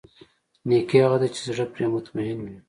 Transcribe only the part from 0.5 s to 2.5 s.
نېکي هغه ده چې زړه پرې مطمئن